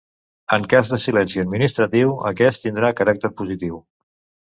[0.55, 3.83] En cas de silenci administratiu aquest tindrà caràcter positiu.